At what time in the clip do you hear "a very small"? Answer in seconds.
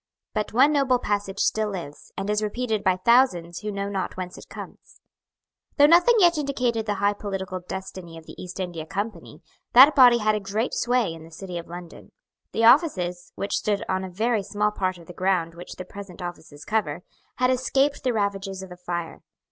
14.03-14.71